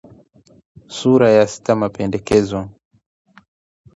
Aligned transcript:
SURA 0.95 1.27
YA 1.35 1.45
SITA 1.53 1.71
MAPENDEKEZO 1.81 2.59